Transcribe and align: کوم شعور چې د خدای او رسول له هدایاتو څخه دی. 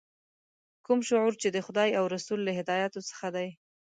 کوم 0.85 0.99
شعور 1.07 1.33
چې 1.41 1.47
د 1.51 1.57
خدای 1.65 1.89
او 1.99 2.03
رسول 2.15 2.39
له 2.47 2.51
هدایاتو 2.59 2.99
څخه 3.09 3.27
دی. 3.35 3.49